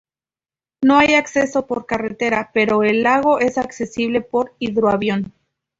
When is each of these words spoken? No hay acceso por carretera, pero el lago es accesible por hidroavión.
No 0.83 0.97
hay 0.97 1.13
acceso 1.13 1.67
por 1.67 1.85
carretera, 1.85 2.49
pero 2.55 2.81
el 2.81 3.03
lago 3.03 3.37
es 3.39 3.59
accesible 3.59 4.21
por 4.21 4.55
hidroavión. 4.57 5.31